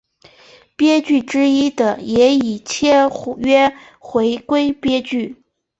[0.75, 3.07] 编剧之一的也已签
[3.37, 5.43] 约回归编剧。